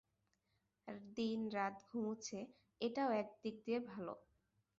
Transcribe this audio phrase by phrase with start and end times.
[1.15, 2.39] দিন-রাত ঘুমুচ্ছে
[2.81, 4.13] এটাও এক দিক দিয়ে ভালো।